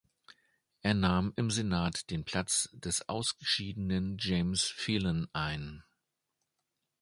Er 0.81 0.95
nahm 0.95 1.31
im 1.35 1.51
Senat 1.51 2.09
den 2.09 2.25
Platz 2.25 2.69
des 2.73 3.07
ausgeschiedenen 3.07 4.17
James 4.19 4.63
Phelan 4.67 5.27
ein. 5.31 5.83